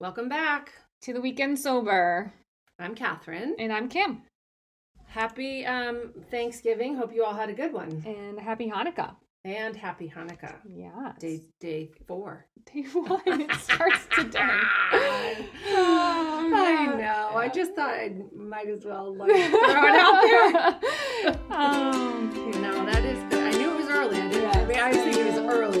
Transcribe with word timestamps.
Welcome 0.00 0.28
back. 0.28 0.72
to 1.02 1.12
the 1.12 1.20
weekend 1.20 1.58
sober. 1.58 2.32
I'm 2.78 2.94
Catherine. 2.94 3.54
And 3.58 3.72
I'm 3.72 3.88
Kim. 3.88 4.22
Happy 5.06 5.64
um, 5.66 6.12
Thanksgiving. 6.30 6.96
Hope 6.96 7.14
you 7.14 7.24
all 7.24 7.34
had 7.34 7.48
a 7.50 7.52
good 7.54 7.72
one. 7.72 8.02
And 8.06 8.38
happy 8.40 8.70
Hanukkah. 8.70 9.14
And 9.44 9.76
happy 9.76 10.10
Hanukkah. 10.14 10.56
Yeah. 10.66 11.12
Day 11.20 11.42
day 11.60 11.90
four. 12.06 12.46
day 12.72 12.82
one. 12.94 13.20
It 13.42 13.52
starts 13.56 14.06
today. 14.16 14.40
I 14.40 15.46
Oh, 15.68 16.96
know. 16.98 17.36
I 17.38 17.48
just 17.48 17.74
thought 17.74 17.90
I 17.90 18.14
might 18.34 18.68
as 18.68 18.84
well 18.84 19.14
like, 19.14 19.30
throw 19.30 19.84
it 19.86 19.96
out 19.96 20.22
there. 20.22 21.38
um, 21.50 22.30
You 22.54 22.60
know, 22.60 22.84
that 22.86 23.04
is 23.04 23.22
good. 23.30 23.54
I 23.54 23.58
knew 23.58 23.70
it 23.72 23.76
was 23.76 23.88
early. 23.90 24.16
I, 24.20 24.28
didn't, 24.28 24.56
I 24.56 24.64
mean, 24.64 24.78
I 24.78 24.88
was 24.88 24.96
thinking 24.96 25.26
it 25.26 25.32
was 25.34 25.54
earlier. 25.54 25.73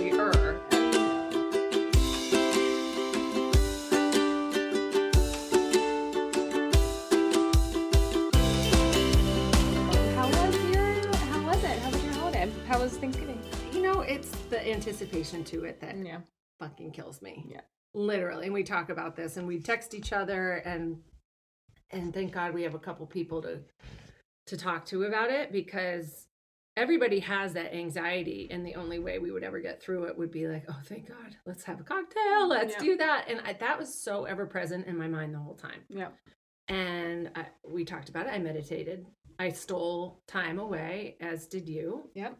Anticipation 14.94 15.44
to 15.44 15.64
it 15.64 15.80
that 15.80 15.96
Yeah. 15.96 16.20
fucking 16.58 16.92
kills 16.92 17.20
me. 17.20 17.46
Yeah. 17.48 17.62
Literally. 17.94 18.46
And 18.46 18.54
we 18.54 18.62
talk 18.64 18.90
about 18.90 19.16
this 19.16 19.36
and 19.36 19.46
we 19.46 19.60
text 19.60 19.94
each 19.94 20.12
other 20.12 20.54
and 20.56 21.02
and 21.90 22.12
thank 22.12 22.32
God 22.32 22.54
we 22.54 22.62
have 22.62 22.74
a 22.74 22.78
couple 22.78 23.06
people 23.06 23.42
to 23.42 23.60
to 24.46 24.56
talk 24.56 24.84
to 24.86 25.04
about 25.04 25.30
it 25.30 25.52
because 25.52 26.26
everybody 26.76 27.20
has 27.20 27.52
that 27.52 27.72
anxiety 27.72 28.48
and 28.50 28.66
the 28.66 28.74
only 28.74 28.98
way 28.98 29.18
we 29.18 29.30
would 29.30 29.44
ever 29.44 29.60
get 29.60 29.80
through 29.80 30.04
it 30.04 30.18
would 30.18 30.30
be 30.32 30.48
like, 30.48 30.64
"Oh, 30.68 30.80
thank 30.84 31.06
God. 31.08 31.36
Let's 31.46 31.64
have 31.64 31.80
a 31.80 31.84
cocktail. 31.84 32.46
Mm, 32.46 32.48
let's 32.48 32.74
Yeah. 32.74 32.80
do 32.80 32.96
that." 32.96 33.26
And 33.28 33.40
I, 33.42 33.52
that 33.54 33.78
was 33.78 33.94
so 33.94 34.24
ever 34.24 34.44
present 34.46 34.86
in 34.86 34.96
my 34.96 35.06
mind 35.08 35.32
the 35.34 35.38
whole 35.38 35.54
time. 35.54 35.82
Yeah. 35.88 36.10
And 36.68 37.30
I, 37.36 37.46
we 37.66 37.84
talked 37.84 38.08
about 38.08 38.26
it. 38.26 38.30
I 38.32 38.38
meditated. 38.38 39.06
I 39.38 39.50
stole 39.50 40.20
time 40.26 40.58
away 40.58 41.16
as 41.20 41.46
did 41.46 41.68
you. 41.68 42.10
Yep. 42.14 42.38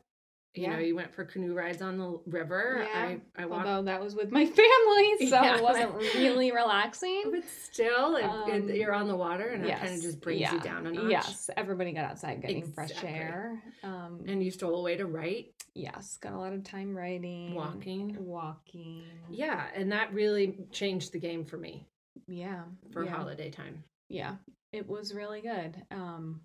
You 0.56 0.68
know, 0.68 0.78
you 0.78 0.94
went 0.94 1.12
for 1.12 1.24
canoe 1.24 1.52
rides 1.52 1.82
on 1.82 1.98
the 1.98 2.20
river. 2.26 2.86
Yeah. 2.88 2.98
I 3.36 3.42
I 3.42 3.46
walked 3.46 3.66
Although 3.66 3.86
that 3.86 4.00
was 4.00 4.14
with 4.14 4.30
my 4.30 4.46
family, 4.60 5.16
so 5.28 5.42
Yeah. 5.42 5.56
it 5.56 5.62
wasn't 5.62 5.94
really 6.14 6.52
relaxing. 6.52 7.24
But 7.32 7.42
still, 7.48 8.14
it, 8.16 8.24
it- 8.24 8.62
Um, 8.62 8.68
you're 8.70 8.92
on 8.94 9.08
the 9.08 9.16
water, 9.16 9.48
and 9.48 9.64
it 9.66 9.76
kind 9.78 9.94
of 9.94 10.00
just 10.00 10.20
brings 10.20 10.50
you 10.52 10.60
down 10.60 10.86
a 10.86 10.92
notch. 10.92 11.10
Yes, 11.10 11.50
everybody 11.56 11.92
got 11.92 12.04
outside 12.04 12.40
getting 12.40 12.64
fresh 12.72 13.02
air. 13.02 13.60
Um, 13.82 14.24
And 14.28 14.42
you 14.44 14.50
stole 14.52 14.76
away 14.76 14.96
to 14.96 15.06
write, 15.06 15.54
yes, 15.74 16.18
got 16.18 16.32
a 16.34 16.38
lot 16.38 16.52
of 16.52 16.62
time 16.62 16.96
writing, 16.96 17.54
walking. 17.54 18.16
walking. 18.24 19.02
Yeah, 19.30 19.66
and 19.74 19.90
that 19.90 20.12
really 20.14 20.56
changed 20.70 21.12
the 21.12 21.18
game 21.18 21.44
for 21.44 21.56
me 21.56 21.88
yeah, 22.28 22.62
for 22.92 23.04
yeah. 23.04 23.10
holiday 23.10 23.50
time. 23.50 23.82
yeah 24.08 24.36
it 24.72 24.88
was 24.88 25.12
really 25.14 25.40
good 25.40 25.74
um 25.90 26.40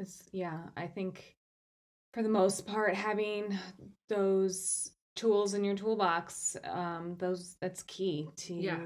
it's 0.00 0.24
yeah 0.32 0.58
i 0.76 0.86
think 0.86 1.35
for 2.16 2.22
the 2.22 2.28
most 2.30 2.66
part 2.66 2.94
having 2.94 3.58
those 4.08 4.90
tools 5.14 5.52
in 5.52 5.62
your 5.64 5.74
toolbox 5.76 6.56
um 6.64 7.14
those 7.18 7.56
that's 7.60 7.82
key 7.82 8.26
to 8.36 8.54
Yeah. 8.54 8.76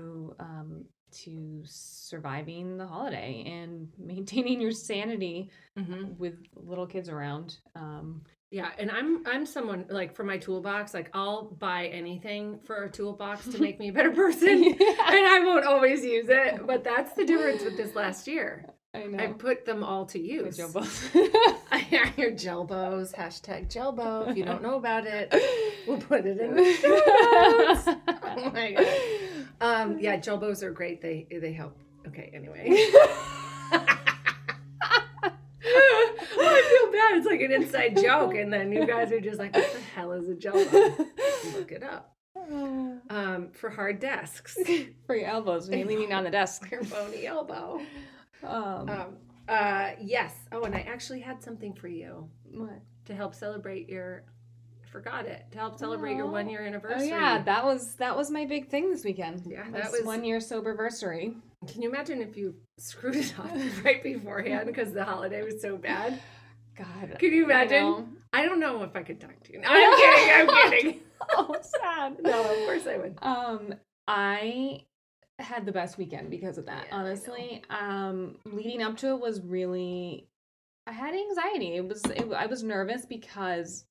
um 0.41 0.85
to 1.13 1.63
surviving 1.65 2.77
the 2.77 2.87
holiday 2.87 3.45
and 3.47 3.89
maintaining 3.99 4.61
your 4.61 4.73
sanity 4.73 5.51
hmm 5.79 6.07
with 6.19 6.35
little 6.57 6.87
kids 6.89 7.09
around 7.09 7.59
um. 7.77 8.23
Yeah, 8.53 8.71
and 8.81 8.91
I'm 8.91 9.25
I'm 9.29 9.47
someone 9.47 9.87
like 9.91 10.13
for 10.17 10.25
my 10.25 10.37
toolbox, 10.37 10.93
like 10.93 11.09
I'll 11.15 11.53
buy 11.61 11.87
anything 11.87 12.59
for 12.65 12.83
a 12.83 12.91
toolbox 12.91 13.47
to 13.47 13.59
make 13.61 13.79
me 13.79 13.91
a 13.91 13.93
better 13.93 14.11
person, 14.11 14.65
and 14.65 14.81
I 15.61 15.65
won't 15.65 15.75
always 15.75 16.05
use 16.05 16.27
it. 16.29 16.67
But 16.67 16.85
that's 16.85 17.13
the 17.13 17.25
difference 17.25 17.63
with 17.63 17.77
this 17.77 17.95
last 17.95 18.27
year. 18.27 18.65
i 18.95 19.05
know 19.05 19.23
I 19.23 19.29
put 19.29 19.65
them 19.65 19.85
all 19.85 20.05
to 20.07 20.19
use. 20.19 20.59
My 20.59 20.65
jumbo. 20.65 20.81
Your 22.17 22.33
Jelbows, 22.33 23.15
hashtag 23.15 23.73
Jelbow. 23.73 24.29
If 24.29 24.37
you 24.37 24.45
don't 24.45 24.63
know 24.63 24.77
about 24.77 25.07
it, 25.07 25.33
we'll 25.87 26.01
put 26.01 26.27
it 26.27 26.41
in 26.41 26.57
the 26.57 26.73
show 26.81 26.89
notes. 26.89 27.89
Oh 28.09 28.51
my 28.51 28.73
god. 28.73 28.87
Um, 29.61 29.99
yeah, 30.01 30.17
Jelbows 30.17 30.63
are 30.63 30.73
great. 30.73 31.01
They 31.01 31.27
they 31.31 31.53
help. 31.53 31.77
Okay, 32.07 32.31
anyway. 32.35 32.69
I 33.73 33.87
feel 36.33 36.93
bad. 36.93 37.19
It's 37.19 37.27
like 37.27 37.41
an 37.41 37.53
inside 37.53 37.97
joke, 37.97 38.35
and 38.35 38.53
then 38.53 38.73
you 38.73 38.87
guys 38.87 39.13
are 39.13 39.21
just 39.21 39.39
like, 39.39 39.55
"What 39.55 39.73
the 39.73 39.81
hell 39.81 40.13
is 40.13 40.29
a 40.29 40.35
Jelbow?" 40.35 41.07
Look 41.55 41.73
it 41.73 41.83
up. 41.83 42.17
Um, 43.11 43.49
for 43.53 43.71
hard 43.71 43.99
desks, 43.99 44.57
for 45.07 45.17
your 45.17 45.27
elbows 45.29 45.69
when 45.69 45.81
you're 45.81 45.89
leaning 45.89 46.13
on 46.13 46.23
the 46.23 46.31
desk 46.31 46.69
your 46.71 46.85
bony 46.85 47.27
elbow. 47.27 47.81
um, 48.45 48.89
Um, 48.89 49.17
uh, 49.49 49.91
yes. 50.01 50.33
Oh, 50.53 50.63
and 50.63 50.75
I 50.77 50.81
actually 50.83 51.21
had 51.21 51.43
something 51.43 51.75
for 51.75 51.89
you 51.89 52.29
what? 52.53 52.81
to 53.07 53.15
help 53.15 53.35
celebrate 53.35 53.89
your. 53.89 54.23
Forgot 54.93 55.27
it 55.27 55.45
to 55.53 55.59
help 55.59 55.79
celebrate 55.79 56.17
your 56.17 56.27
one 56.29 56.49
year 56.49 56.65
anniversary. 56.67 57.13
Oh 57.13 57.17
yeah, 57.17 57.43
that 57.43 57.65
was 57.65 57.95
that 57.97 58.17
was 58.17 58.31
my 58.31 58.45
big 58.45 58.69
thing 58.69 58.91
this 58.91 59.05
weekend. 59.05 59.43
Yeah, 59.47 59.65
was 59.71 59.73
that 59.83 59.93
was- 59.93 60.03
one 60.05 60.25
year 60.25 60.39
soberversary. 60.39 61.35
Can 61.71 61.83
you 61.83 61.91
imagine 61.91 62.23
if 62.23 62.37
you 62.37 62.55
screwed 62.79 63.17
it 63.17 63.35
up 63.39 63.51
right 63.85 64.03
beforehand 64.03 64.67
because 64.67 64.93
the 64.93 65.05
holiday 65.05 65.43
was 65.43 65.61
so 65.61 65.77
bad? 65.77 66.21
God, 66.77 67.19
Can 67.19 67.33
you 67.33 67.43
I 67.43 67.45
imagine? 67.63 67.83
know. 67.83 68.09
I 68.33 68.47
don't 68.47 68.61
know 68.61 68.83
if 68.85 68.95
I 68.97 69.03
could 69.03 69.21
talk 69.21 69.39
to 69.45 69.53
you. 69.53 69.61
No, 69.61 69.69
I'm 69.69 69.97
kidding. 69.99 70.31
I'm 70.49 70.71
kidding. 70.71 71.01
oh, 71.37 71.55
sad. 71.83 72.23
No, 72.23 72.41
of 72.41 72.57
course 72.67 72.87
I 72.87 72.97
would. 72.97 73.19
Um, 73.23 73.75
I 74.07 74.85
had 75.39 75.67
the 75.67 75.73
best 75.73 75.99
weekend 75.99 76.31
because 76.31 76.59
of 76.59 76.67
that. 76.67 76.87
Yeah, 76.89 76.97
honestly, 76.97 77.63
um, 77.71 78.37
leading 78.45 78.83
up 78.83 78.97
to 78.99 79.09
it 79.11 79.21
was 79.21 79.41
really. 79.41 80.27
I 80.87 80.93
had 80.93 81.15
anxiety. 81.15 81.77
It 81.77 81.87
was. 81.87 82.05
It, 82.05 82.33
I 82.33 82.47
was 82.47 82.63
nervous 82.63 83.07
because 83.07 83.85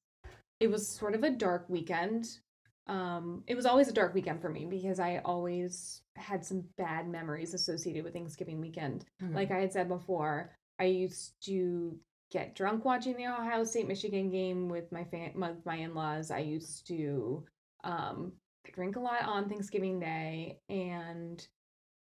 it 0.59 0.69
was 0.69 0.87
sort 0.87 1.15
of 1.15 1.23
a 1.23 1.29
dark 1.29 1.65
weekend. 1.69 2.39
Um, 2.87 3.43
it 3.45 3.55
was 3.55 3.67
always 3.67 3.87
a 3.87 3.93
dark 3.93 4.15
weekend 4.15 4.41
for 4.41 4.49
me 4.49 4.65
because 4.65 4.99
I 4.99 5.21
always 5.23 6.01
had 6.15 6.43
some 6.43 6.63
bad 6.77 7.07
memories 7.07 7.53
associated 7.53 8.03
with 8.03 8.13
Thanksgiving 8.13 8.59
weekend. 8.59 9.05
Mm-hmm. 9.21 9.35
Like 9.35 9.51
I 9.51 9.59
had 9.59 9.71
said 9.71 9.87
before, 9.87 10.51
I 10.79 10.85
used 10.85 11.33
to 11.45 11.97
get 12.31 12.55
drunk 12.55 12.85
watching 12.85 13.15
the 13.17 13.25
Ohio 13.27 13.63
State 13.63 13.87
Michigan 13.87 14.29
game 14.29 14.69
with 14.69 14.91
my 14.91 15.03
fam- 15.05 15.31
my, 15.35 15.53
my 15.65 15.75
in-laws. 15.75 16.31
I 16.31 16.39
used 16.39 16.87
to 16.87 17.43
um 17.83 18.33
drink 18.73 18.95
a 18.95 18.99
lot 18.99 19.23
on 19.23 19.49
Thanksgiving 19.49 19.99
Day 19.99 20.59
and 20.69 21.45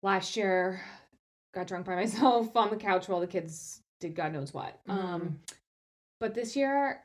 last 0.03 0.35
year 0.37 0.81
got 1.53 1.67
drunk 1.67 1.85
by 1.85 1.95
myself 2.03 2.55
on 2.55 2.69
the 2.69 2.75
couch 2.75 3.07
while 3.07 3.19
the 3.19 3.27
kids 3.27 3.81
did 3.99 4.15
God 4.15 4.33
knows 4.33 4.53
what. 4.53 4.79
Um 4.87 5.39
but 6.19 6.33
this 6.33 6.55
year 6.55 7.01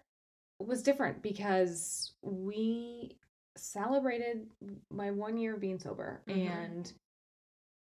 was 0.60 0.82
different 0.82 1.22
because 1.22 2.12
we 2.22 3.16
celebrated 3.56 4.46
my 4.90 5.10
one 5.10 5.36
year 5.38 5.54
of 5.54 5.60
being 5.60 5.78
sober 5.78 6.20
Mhm. 6.28 6.50
and 6.50 6.92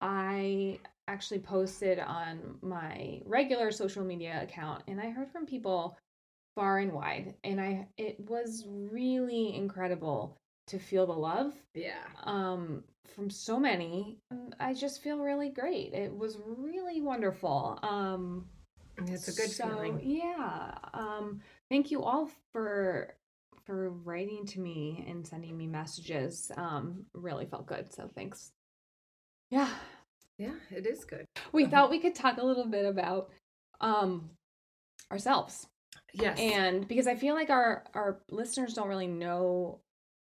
I 0.01 0.79
actually 1.09 1.41
posted 1.41 1.99
on 1.99 2.57
my 2.63 3.21
regular 3.25 3.71
social 3.71 4.05
media 4.05 4.41
account 4.43 4.83
and 4.89 5.01
I 5.01 5.11
heard 5.11 5.31
from 5.31 5.47
people 5.47 5.97
far 6.55 6.79
and 6.79 6.93
wide 6.93 7.35
and 7.45 7.61
I 7.61 7.89
it 7.99 8.19
was 8.29 8.67
really 8.69 9.55
incredible 9.55 10.37
to 10.69 10.79
feel 10.79 11.07
the 11.07 11.13
love 11.13 11.53
yeah. 11.75 12.05
um 12.23 12.85
from 13.15 13.29
so 13.29 13.59
many 13.59 14.19
I 14.59 14.73
just 14.73 15.03
feel 15.03 15.19
really 15.19 15.51
great. 15.51 15.93
It 15.93 16.17
was 16.17 16.39
really 16.47 17.01
wonderful. 17.01 17.79
Um 17.83 18.47
It's 19.07 19.29
a 19.29 19.33
good 19.33 19.51
so, 19.51 19.69
feeling. 19.69 20.01
Yeah. 20.03 20.75
Um 20.95 21.41
thank 21.71 21.91
you 21.91 22.03
all 22.03 22.31
for 22.53 23.15
for 23.67 23.91
writing 23.91 24.47
to 24.47 24.61
me 24.61 25.05
and 25.09 25.27
sending 25.27 25.57
me 25.57 25.67
messages. 25.67 26.51
Um 26.57 27.05
really 27.13 27.47
felt 27.47 27.67
good. 27.67 27.93
So 27.93 28.09
thanks. 28.15 28.53
Yeah. 29.51 29.69
Yeah, 30.39 30.55
it 30.71 30.87
is 30.87 31.05
good. 31.05 31.25
We 31.53 31.65
Uh-huh. 31.65 31.71
thought 31.71 31.91
we 31.91 32.01
could 32.01 32.15
talk 32.15 32.39
a 32.39 32.45
little 32.45 32.67
bit 32.67 32.87
about 32.87 33.31
um 33.81 34.31
ourselves. 35.11 35.67
Yes. 36.13 36.39
And 36.39 36.87
because 36.89 37.07
I 37.07 37.15
feel 37.17 37.35
like 37.35 37.51
our 37.51 37.85
our 37.95 38.21
listeners 38.31 38.75
don't 38.75 38.89
really 38.89 39.07
know 39.07 39.81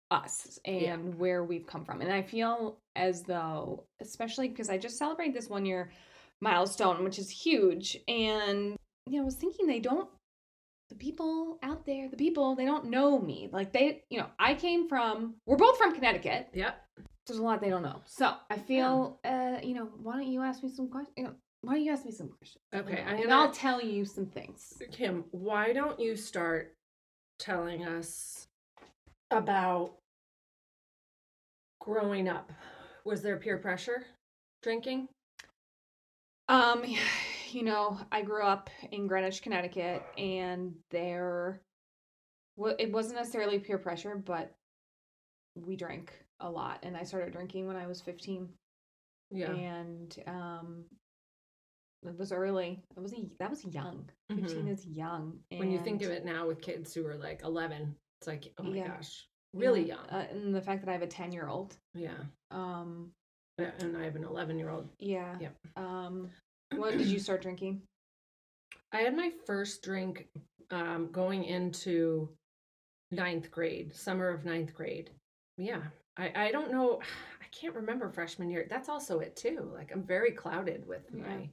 us 0.10 0.60
and 0.66 0.82
Yeah. 0.82 0.98
where 0.98 1.44
we've 1.44 1.66
come 1.66 1.86
from. 1.86 2.02
And 2.02 2.12
I 2.12 2.22
feel 2.22 2.78
as 2.96 3.24
though 3.24 3.86
especially 4.02 4.48
because 4.50 4.70
I 4.70 4.78
just 4.78 4.98
celebrated 4.98 5.36
this 5.36 5.50
one 5.50 5.66
year 5.66 5.92
milestone, 6.42 7.04
which 7.04 7.20
is 7.20 7.30
huge. 7.30 7.98
And 8.08 8.76
you 9.08 9.18
know, 9.18 9.22
I 9.22 9.26
was 9.26 9.36
thinking 9.36 9.68
they 9.68 9.80
don't 9.80 10.10
the 10.90 10.96
people 10.96 11.58
out 11.64 11.86
there, 11.86 12.10
the 12.10 12.18
people, 12.18 12.54
they 12.56 12.66
don't 12.66 12.86
know 12.90 13.18
me. 13.18 13.50
Like 13.52 13.72
they, 13.72 14.04
you 14.10 14.20
know, 14.20 14.28
I 14.38 14.54
came 14.56 14.90
from 14.90 15.36
we're 15.46 15.56
both 15.58 15.78
from 15.78 15.94
Connecticut. 15.94 16.50
yep. 16.54 16.86
There's 17.32 17.40
a 17.40 17.44
lot 17.44 17.62
they 17.62 17.70
don't 17.70 17.82
know. 17.82 18.02
So 18.06 18.34
I 18.50 18.58
feel 18.58 19.20
uh, 19.24 19.60
you 19.64 19.74
know, 19.74 19.88
why 20.04 20.18
don't 20.18 20.28
you 20.28 20.42
ask 20.42 20.62
me 20.62 20.70
some 20.70 20.90
questions? 20.90 21.14
You 21.16 21.24
know, 21.24 21.34
why 21.62 21.76
don't 21.76 21.84
you 21.84 21.94
ask 21.94 22.04
me 22.04 22.12
some 22.12 22.28
questions? 22.28 22.62
Okay. 22.74 23.00
You 23.00 23.06
know, 23.06 23.24
and 23.24 23.34
I'll 23.34 23.52
tell 23.52 23.82
you 23.82 24.04
some 24.04 24.26
things. 24.26 24.74
Kim, 24.92 25.24
why 25.32 25.72
don't 25.72 25.98
you 25.98 26.18
start 26.18 26.76
telling 27.40 27.86
us 27.86 28.48
about 29.32 29.94
growing 31.80 32.28
up? 32.28 32.52
Was 33.06 33.22
there 33.22 33.38
peer 33.38 33.58
pressure? 33.58 34.06
drinking? 34.62 35.08
Um, 36.50 36.84
you 37.52 37.64
know, 37.64 37.98
I 38.12 38.24
grew 38.24 38.44
up 38.44 38.70
in 38.92 39.08
Greenwich, 39.08 39.42
Connecticut, 39.42 40.04
and 40.18 40.74
there, 40.90 41.62
well, 42.58 42.76
it 42.78 42.92
wasn't 42.92 43.16
necessarily 43.16 43.58
peer 43.58 43.78
pressure, 43.78 44.16
but 44.16 44.54
we 45.56 45.78
drank 45.78 46.12
a 46.42 46.50
lot, 46.50 46.80
and 46.84 46.96
I 46.98 47.04
started 47.04 47.32
drinking 47.34 47.68
when 47.68 47.76
I 47.76 47.88
was 47.88 48.02
fifteen, 48.02 48.50
Yeah. 49.32 49.52
and 49.54 50.16
um, 50.28 50.86
it 52.04 52.18
was 52.18 52.32
early. 52.32 52.82
It 52.98 53.00
was 53.00 53.14
a, 53.14 53.30
that 53.40 53.50
was 53.50 53.64
young. 53.66 54.10
15 54.30 54.66
Mhm. 54.66 54.70
is 54.70 54.86
young. 54.88 55.40
When 55.52 55.72
you 55.72 55.80
think 55.80 56.02
of 56.02 56.10
it 56.12 56.26
now 56.26 56.48
with 56.48 56.62
kids 56.62 56.94
who 56.94 57.06
are 57.06 57.16
like 57.16 57.44
11, 57.44 57.96
it's 58.20 58.28
like, 58.28 58.52
oh 58.58 58.64
my 58.64 58.76
Yeah. 58.78 58.88
gosh, 58.88 59.28
really 59.54 59.82
yeah, 59.88 59.96
young. 59.96 60.06
uh, 60.10 60.28
and 60.32 60.56
the 60.56 60.62
fact 60.62 60.82
that 60.84 60.90
I 60.90 60.94
have 60.94 61.02
a 61.04 61.08
ten 61.08 61.32
year 61.32 61.48
old. 61.48 61.78
yeah. 61.94 62.18
Um, 62.50 63.12
And 63.58 63.96
I 63.96 64.04
have 64.04 64.16
an 64.16 64.24
11 64.24 64.58
year 64.58 64.70
old. 64.72 64.90
yeah. 64.98 65.38
Yep. 65.40 65.56
Um, 65.76 66.32
when 66.76 66.98
did 66.98 67.08
you 67.08 67.20
start 67.20 67.42
drinking? 67.44 67.84
I 68.92 69.02
had 69.02 69.16
my 69.16 69.30
first 69.46 69.84
drink 69.84 70.28
um, 70.72 71.12
going 71.12 71.44
into 71.44 72.36
ninth 73.12 73.52
grade, 73.52 73.94
summer 73.94 74.30
of 74.30 74.44
ninth 74.46 74.74
grade. 74.74 75.12
Yeah. 75.58 75.84
I, 76.18 76.32
I 76.48 76.52
don't 76.52 76.72
know. 76.72 77.02
I 77.42 77.46
can't 77.54 77.76
remember 77.76 78.10
freshman 78.10 78.50
year. 78.50 78.66
That's 78.70 78.90
also 78.90 79.20
it 79.20 79.36
too. 79.36 79.70
Like 79.74 79.92
I'm 79.94 80.04
very 80.04 80.32
clouded 80.32 80.88
with 80.88 81.04
Yeah. 81.14 81.22
my 81.24 81.50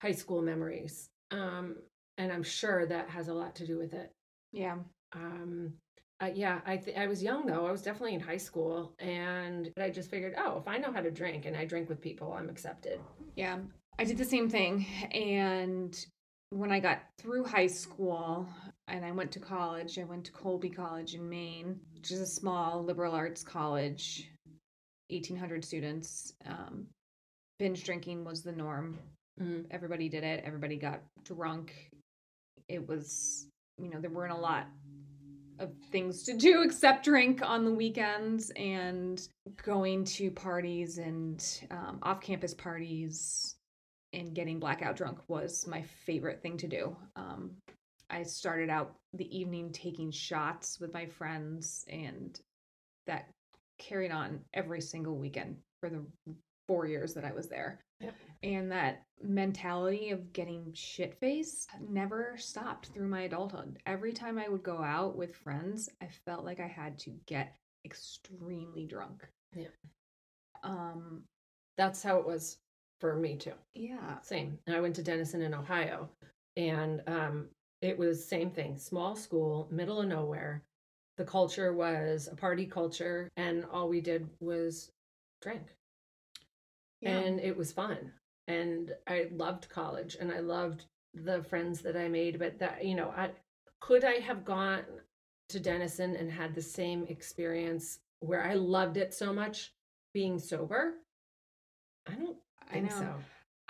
high 0.00 0.12
school 0.12 0.42
memories. 0.42 1.08
Um, 1.30 1.76
and 2.18 2.32
I'm 2.32 2.42
sure 2.42 2.86
that 2.86 3.08
has 3.10 3.28
a 3.28 3.34
lot 3.34 3.54
to 3.56 3.66
do 3.66 3.78
with 3.78 3.92
it. 3.94 4.10
Yeah. 4.52 4.76
Um, 5.14 5.74
uh, 6.22 6.30
yeah, 6.34 6.60
I 6.66 6.76
th- 6.76 6.96
I 6.96 7.06
was 7.06 7.22
young 7.22 7.46
though. 7.46 7.66
I 7.66 7.72
was 7.72 7.82
definitely 7.82 8.14
in 8.14 8.20
high 8.20 8.36
school, 8.36 8.94
and 8.98 9.70
I 9.78 9.88
just 9.88 10.10
figured, 10.10 10.34
oh, 10.36 10.58
if 10.58 10.68
I 10.68 10.76
know 10.76 10.92
how 10.92 11.00
to 11.00 11.10
drink 11.10 11.46
and 11.46 11.56
I 11.56 11.64
drink 11.64 11.88
with 11.88 12.00
people, 12.00 12.32
I'm 12.34 12.50
accepted. 12.50 13.00
Yeah, 13.36 13.58
I 13.98 14.04
did 14.04 14.18
the 14.18 14.24
same 14.26 14.50
thing. 14.50 14.84
And 15.12 15.96
when 16.50 16.72
I 16.72 16.78
got 16.80 16.98
through 17.18 17.44
high 17.44 17.68
school 17.68 18.46
and 18.90 19.04
I 19.04 19.12
went 19.12 19.32
to 19.32 19.40
college, 19.40 19.98
I 19.98 20.04
went 20.04 20.24
to 20.26 20.32
Colby 20.32 20.68
College 20.68 21.14
in 21.14 21.28
Maine, 21.28 21.80
which 21.94 22.10
is 22.10 22.20
a 22.20 22.26
small 22.26 22.84
liberal 22.84 23.14
arts 23.14 23.42
college, 23.42 24.28
1,800 25.08 25.64
students. 25.64 26.34
Um, 26.46 26.86
binge 27.58 27.84
drinking 27.84 28.24
was 28.24 28.42
the 28.42 28.52
norm. 28.52 28.98
Mhm. 29.40 29.66
Everybody 29.70 30.08
did 30.08 30.24
it, 30.24 30.44
everybody 30.44 30.76
got 30.76 31.02
drunk. 31.24 31.90
It 32.68 32.86
was, 32.86 33.48
you 33.78 33.90
know, 33.90 34.00
there 34.00 34.10
weren't 34.10 34.32
a 34.32 34.36
lot 34.36 34.66
of 35.58 35.72
things 35.92 36.24
to 36.24 36.36
do 36.36 36.62
except 36.64 37.04
drink 37.04 37.42
on 37.42 37.64
the 37.64 37.74
weekends 37.74 38.50
and 38.56 39.26
going 39.62 40.04
to 40.04 40.30
parties 40.30 40.98
and 40.98 41.44
um, 41.70 41.98
off 42.02 42.20
campus 42.20 42.54
parties 42.54 43.56
and 44.12 44.34
getting 44.34 44.58
blackout 44.58 44.96
drunk 44.96 45.18
was 45.28 45.66
my 45.68 45.82
favorite 45.82 46.42
thing 46.42 46.56
to 46.56 46.66
do. 46.66 46.96
Um, 47.14 47.52
I 48.10 48.22
started 48.24 48.70
out 48.70 48.94
the 49.14 49.36
evening 49.36 49.72
taking 49.72 50.10
shots 50.10 50.78
with 50.80 50.92
my 50.92 51.06
friends, 51.06 51.84
and 51.88 52.38
that 53.06 53.28
carried 53.78 54.10
on 54.12 54.40
every 54.52 54.80
single 54.80 55.16
weekend 55.16 55.56
for 55.80 55.88
the 55.90 56.04
four 56.66 56.86
years 56.86 57.14
that 57.14 57.24
I 57.24 57.32
was 57.32 57.48
there. 57.48 57.80
Yep. 58.00 58.14
And 58.42 58.72
that 58.72 59.02
mentality 59.22 60.10
of 60.10 60.32
getting 60.32 60.72
shit 60.72 61.18
faced 61.20 61.70
never 61.88 62.34
stopped 62.38 62.88
through 62.88 63.08
my 63.08 63.22
adulthood. 63.22 63.78
Every 63.86 64.12
time 64.12 64.38
I 64.38 64.48
would 64.48 64.62
go 64.62 64.82
out 64.82 65.16
with 65.16 65.34
friends, 65.34 65.88
I 66.02 66.08
felt 66.24 66.44
like 66.44 66.60
I 66.60 66.66
had 66.66 66.98
to 67.00 67.10
get 67.26 67.54
extremely 67.84 68.86
drunk. 68.86 69.26
Yeah. 69.54 69.66
Um, 70.62 71.24
That's 71.76 72.02
how 72.02 72.18
it 72.18 72.26
was 72.26 72.58
for 73.00 73.16
me 73.16 73.36
too. 73.36 73.54
yeah. 73.74 74.20
Same. 74.22 74.58
I 74.68 74.80
went 74.80 74.94
to 74.96 75.02
Denison 75.02 75.42
in 75.42 75.54
Ohio, 75.54 76.08
and 76.56 77.02
um, 77.06 77.48
it 77.82 77.98
was 77.98 78.24
same 78.24 78.50
thing. 78.50 78.78
Small 78.78 79.16
school, 79.16 79.68
middle 79.70 80.00
of 80.00 80.08
nowhere. 80.08 80.62
The 81.16 81.24
culture 81.24 81.72
was 81.72 82.28
a 82.30 82.36
party 82.36 82.66
culture, 82.66 83.28
and 83.36 83.64
all 83.72 83.88
we 83.88 84.00
did 84.00 84.28
was 84.40 84.90
drink, 85.42 85.76
Yeah. 87.00 87.18
and 87.18 87.40
it 87.40 87.56
was 87.56 87.72
fun. 87.72 88.12
And 88.48 88.94
I 89.06 89.28
loved 89.30 89.68
college, 89.68 90.16
and 90.18 90.32
I 90.32 90.40
loved 90.40 90.86
the 91.14 91.42
friends 91.44 91.80
that 91.82 91.96
I 91.96 92.08
made. 92.08 92.38
But 92.38 92.58
that 92.58 92.84
you 92.84 92.94
know, 92.94 93.10
I 93.10 93.30
could 93.80 94.04
I 94.04 94.14
have 94.20 94.44
gone 94.44 94.84
to 95.50 95.60
Denison 95.60 96.16
and 96.16 96.30
had 96.30 96.54
the 96.54 96.62
same 96.62 97.04
experience 97.06 98.00
where 98.20 98.42
I 98.44 98.54
loved 98.54 98.96
it 98.96 99.12
so 99.14 99.32
much 99.32 99.72
being 100.14 100.38
sober. 100.38 100.94
I 102.06 102.14
don't 102.14 102.36
I 102.68 102.72
think 102.72 102.90
know. 102.90 102.96
so. 102.98 103.14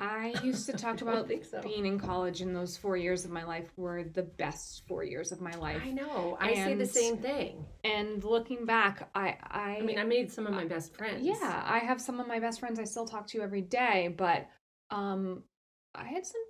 I 0.00 0.34
used 0.42 0.66
to 0.66 0.72
talk 0.72 1.00
about 1.02 1.30
so. 1.42 1.60
being 1.60 1.84
in 1.86 1.98
college, 1.98 2.40
and 2.40 2.56
those 2.56 2.76
four 2.76 2.96
years 2.96 3.24
of 3.24 3.30
my 3.30 3.44
life 3.44 3.70
were 3.76 4.02
the 4.02 4.22
best 4.22 4.82
four 4.88 5.04
years 5.04 5.30
of 5.30 5.40
my 5.40 5.54
life. 5.56 5.82
I 5.84 5.90
know. 5.90 6.36
I 6.40 6.54
say 6.54 6.74
the 6.74 6.86
same 6.86 7.18
thing. 7.18 7.64
And 7.84 8.24
looking 8.24 8.64
back, 8.64 9.10
I, 9.14 9.36
I, 9.42 9.78
I 9.78 9.82
mean, 9.82 9.98
I 9.98 10.04
made 10.04 10.32
some 10.32 10.46
of 10.46 10.54
my 10.54 10.64
best 10.64 10.96
friends. 10.96 11.22
yeah, 11.22 11.62
I 11.66 11.78
have 11.80 12.00
some 12.00 12.18
of 12.18 12.26
my 12.26 12.40
best 12.40 12.60
friends 12.60 12.78
I 12.78 12.84
still 12.84 13.06
talk 13.06 13.26
to 13.28 13.42
every 13.42 13.62
day, 13.62 14.14
but 14.16 14.48
um, 14.90 15.42
I 15.94 16.04
had 16.04 16.24
some 16.26 16.40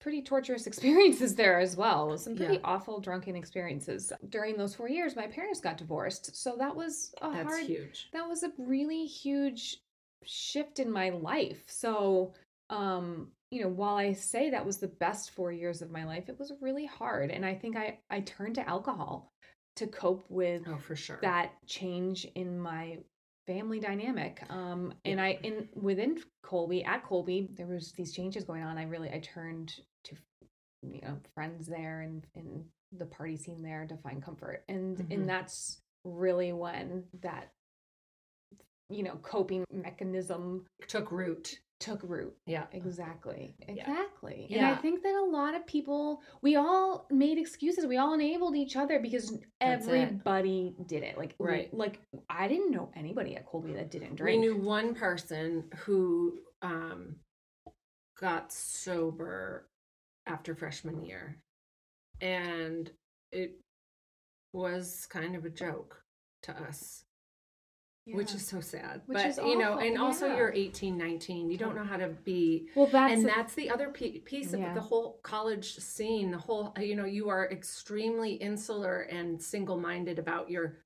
pretty 0.00 0.22
torturous 0.22 0.66
experiences 0.68 1.34
there 1.34 1.58
as 1.58 1.76
well. 1.76 2.16
Some 2.16 2.36
pretty 2.36 2.54
Yeah. 2.54 2.60
awful 2.64 3.00
drunken 3.00 3.34
experiences 3.34 4.12
during 4.28 4.56
those 4.56 4.74
four 4.74 4.88
years. 4.88 5.16
My 5.16 5.26
parents 5.26 5.60
got 5.60 5.78
divorced, 5.78 6.36
so 6.36 6.56
that 6.58 6.74
was 6.74 7.12
a 7.20 7.32
that's 7.32 7.42
hard 7.48 7.66
huge. 7.66 8.08
that 8.12 8.28
was 8.28 8.44
a 8.44 8.52
really 8.56 9.04
huge 9.06 9.78
shift 10.24 10.78
in 10.78 10.90
my 10.90 11.10
life. 11.10 11.62
So, 11.66 12.34
um, 12.70 13.32
you 13.50 13.62
know, 13.62 13.68
while 13.68 13.96
I 13.96 14.12
say 14.12 14.50
that 14.50 14.66
was 14.66 14.78
the 14.78 14.88
best 14.88 15.30
4 15.30 15.52
years 15.52 15.80
of 15.82 15.90
my 15.90 16.04
life, 16.04 16.28
it 16.28 16.38
was 16.38 16.52
really 16.60 16.86
hard 16.86 17.30
and 17.30 17.44
I 17.44 17.54
think 17.54 17.76
I 17.76 17.98
I 18.10 18.20
turned 18.20 18.56
to 18.56 18.68
alcohol 18.68 19.32
to 19.76 19.86
cope 19.86 20.24
with 20.28 20.62
Oh, 20.68 20.76
for 20.78 20.96
sure. 20.96 21.18
that 21.22 21.52
change 21.66 22.26
in 22.34 22.58
my 22.58 22.98
family 23.46 23.80
dynamic. 23.80 24.42
Um 24.50 24.92
and 25.04 25.20
I 25.20 25.38
in 25.42 25.68
within 25.74 26.18
Colby 26.42 26.84
at 26.84 27.04
Colby 27.04 27.48
there 27.54 27.66
was 27.66 27.92
these 27.92 28.12
changes 28.12 28.44
going 28.44 28.62
on. 28.62 28.76
I 28.76 28.82
really 28.84 29.10
I 29.10 29.20
turned 29.20 29.72
to 30.04 30.16
you 30.82 31.00
know 31.00 31.18
friends 31.34 31.66
there 31.66 32.02
and 32.02 32.26
and 32.36 32.64
the 32.92 33.06
party 33.06 33.36
scene 33.36 33.62
there 33.62 33.86
to 33.86 33.96
find 33.98 34.22
comfort. 34.22 34.64
And 34.68 34.98
Mhm. 34.98 35.12
and 35.14 35.28
that's 35.28 35.80
really 36.04 36.52
when 36.52 37.04
that 37.22 37.52
you 38.90 39.02
know 39.02 39.16
coping 39.22 39.64
mechanism 39.72 40.66
took 40.86 41.10
root. 41.12 41.58
Took 41.80 42.00
root 42.02 42.34
Yeah. 42.44 42.66
exactly 42.72 43.54
Yeah. 43.68 43.72
exactly 43.82 44.48
and 44.50 44.66
i 44.66 44.74
think 44.74 45.02
that 45.04 45.14
a 45.14 45.24
lot 45.24 45.54
of 45.54 45.64
people 45.66 46.20
we 46.42 46.56
all 46.56 47.06
made 47.10 47.38
excuses 47.38 47.86
we 47.86 47.98
all 47.98 48.14
enabled 48.14 48.56
each 48.56 48.74
other 48.76 48.98
because 48.98 49.30
That's 49.60 49.86
it. 49.86 49.90
everybody 49.94 50.74
did 50.86 51.02
it 51.04 51.16
like 51.16 51.34
we- 51.38 51.46
Right. 51.46 51.72
like 51.74 52.00
i 52.28 52.48
didn't 52.48 52.72
know 52.72 52.90
anybody 52.96 53.36
at 53.36 53.46
colby 53.46 53.72
that 53.74 53.90
didn't 53.90 54.16
drink. 54.16 54.40
We 54.42 54.46
knew 54.48 54.56
one 54.56 54.94
person 54.94 55.64
who 55.84 56.40
um, 56.62 57.16
got 58.20 58.52
sober 58.52 59.68
after 60.26 60.56
freshman 60.56 61.04
year, 61.04 61.38
and 62.20 62.90
it 63.30 63.60
was 64.52 65.06
kind 65.06 65.36
of 65.36 65.44
a 65.44 65.50
joke 65.50 66.02
to 66.42 66.52
us. 66.62 67.04
Which 68.14 68.34
is 68.34 68.44
so 68.46 68.60
sad. 68.60 69.02
Which 69.06 69.16
but 69.18 69.26
is 69.26 69.38
you 69.38 69.58
know, 69.58 69.78
and 69.78 69.98
also 69.98 70.26
yeah. 70.26 70.36
you're 70.36 70.52
18, 70.52 70.96
19. 70.96 71.50
You 71.50 71.58
don't 71.58 71.74
know 71.74 71.84
how 71.84 71.96
to 71.96 72.08
be 72.24 72.68
well 72.74 72.86
that's 72.86 73.12
and 73.14 73.24
a- 73.24 73.26
that's 73.26 73.54
the 73.54 73.70
other 73.70 73.88
piece 73.88 74.52
of 74.52 74.60
Yeah. 74.60 74.74
the 74.74 74.80
whole 74.80 75.20
college 75.22 75.76
scene 75.76 76.30
the 76.30 76.38
whole 76.38 76.74
you 76.80 76.94
know 76.96 77.04
you 77.04 77.28
are 77.28 77.50
extremely 77.50 78.32
insular 78.34 79.00
and 79.02 79.40
single-minded 79.42 80.18
about 80.18 80.50
your 80.50 80.78